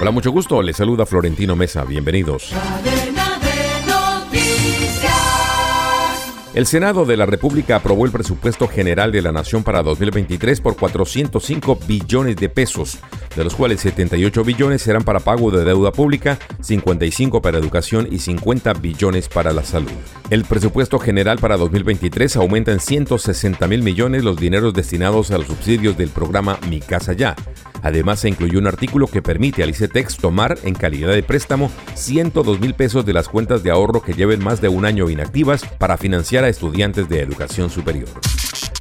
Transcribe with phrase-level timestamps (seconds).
[0.00, 0.62] Hola, mucho gusto.
[0.62, 1.84] Les saluda Florentino Mesa.
[1.84, 2.54] Bienvenidos.
[6.54, 10.74] El Senado de la República aprobó el presupuesto general de la Nación para 2023 por
[10.74, 12.98] 405 billones de pesos,
[13.36, 18.18] de los cuales 78 billones serán para pago de deuda pública, 55 para educación y
[18.18, 19.92] 50 billones para la salud.
[20.30, 25.46] El presupuesto general para 2023 aumenta en 160 mil millones los dineros destinados a los
[25.46, 27.36] subsidios del programa Mi Casa Ya.
[27.82, 32.60] Además, se incluyó un artículo que permite al ICETEX tomar en calidad de préstamo 102
[32.60, 35.96] mil pesos de las cuentas de ahorro que lleven más de un año inactivas para
[35.96, 38.08] financiar a estudiantes de educación superior.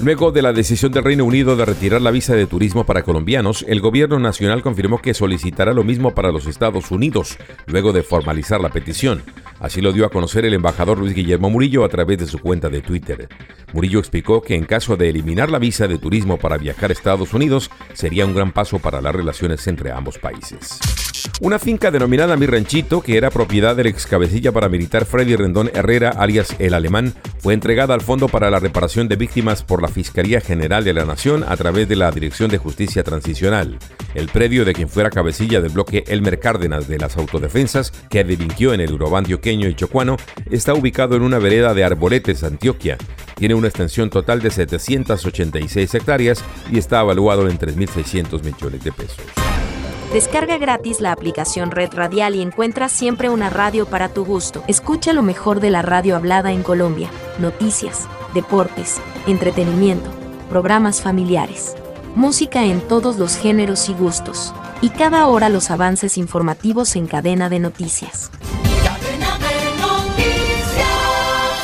[0.00, 3.64] Luego de la decisión del Reino Unido de retirar la visa de turismo para colombianos,
[3.66, 7.36] el gobierno nacional confirmó que solicitará lo mismo para los Estados Unidos,
[7.66, 9.24] luego de formalizar la petición.
[9.60, 12.68] Así lo dio a conocer el embajador Luis Guillermo Murillo a través de su cuenta
[12.68, 13.28] de Twitter.
[13.72, 17.34] Murillo explicó que en caso de eliminar la visa de turismo para viajar a Estados
[17.34, 20.78] Unidos, sería un gran paso para las relaciones entre ambos países.
[21.40, 26.10] Una finca denominada Mi Ranchito, que era propiedad del ex cabecilla paramilitar Freddy Rendón Herrera,
[26.10, 30.40] alias El Alemán, fue entregada al Fondo para la Reparación de Víctimas por la Fiscalía
[30.40, 33.78] General de la Nación a través de la Dirección de Justicia Transicional.
[34.14, 38.74] El predio de quien fuera cabecilla del bloque Elmer Cárdenas de las Autodefensas, que delinquió
[38.74, 38.98] en el
[39.50, 40.18] Y Chocuano,
[40.50, 42.98] está ubicado en una vereda de Arboletes, Antioquia.
[43.34, 49.16] Tiene una extensión total de 786 hectáreas y está evaluado en 3.600 millones de pesos.
[50.12, 54.64] Descarga gratis la aplicación Red Radial y encuentra siempre una radio para tu gusto.
[54.66, 60.10] Escucha lo mejor de la radio hablada en Colombia, noticias, deportes, entretenimiento,
[60.50, 61.74] programas familiares,
[62.14, 67.48] música en todos los géneros y gustos, y cada hora los avances informativos en cadena
[67.48, 68.30] de noticias.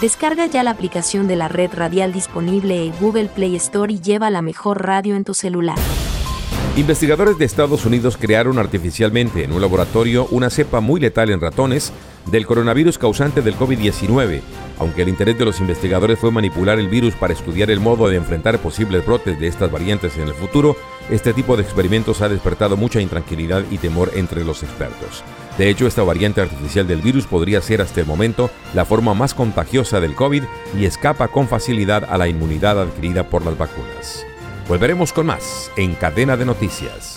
[0.00, 4.30] Descarga ya la aplicación de la red radial disponible en Google Play Store y lleva
[4.30, 5.76] la mejor radio en tu celular.
[6.76, 11.92] Investigadores de Estados Unidos crearon artificialmente en un laboratorio una cepa muy letal en ratones
[12.30, 14.40] del coronavirus causante del COVID-19.
[14.78, 18.16] Aunque el interés de los investigadores fue manipular el virus para estudiar el modo de
[18.16, 20.76] enfrentar posibles brotes de estas variantes en el futuro,
[21.10, 25.24] este tipo de experimentos ha despertado mucha intranquilidad y temor entre los expertos.
[25.56, 29.34] De hecho, esta variante artificial del virus podría ser hasta el momento la forma más
[29.34, 30.44] contagiosa del COVID
[30.78, 34.24] y escapa con facilidad a la inmunidad adquirida por las vacunas.
[34.68, 37.16] Volveremos con más en Cadena de Noticias.